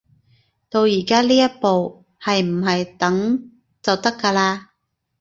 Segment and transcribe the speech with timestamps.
[0.67, 3.51] 到而家呢一步，係唔係等
[3.83, 4.61] 就得㗎喇